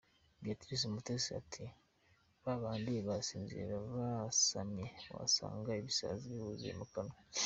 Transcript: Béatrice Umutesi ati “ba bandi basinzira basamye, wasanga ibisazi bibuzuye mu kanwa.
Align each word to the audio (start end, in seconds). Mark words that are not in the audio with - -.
Béatrice 0.41 0.83
Umutesi 0.89 1.29
ati 1.41 1.65
“ba 2.43 2.53
bandi 2.63 2.93
basinzira 3.07 3.75
basamye, 3.95 4.87
wasanga 5.15 5.77
ibisazi 5.81 6.23
bibuzuye 6.33 6.73
mu 6.79 6.85
kanwa. 6.93 7.15